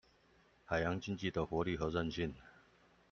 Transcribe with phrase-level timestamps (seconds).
[0.65, 2.33] 海洋經濟的活力和靭性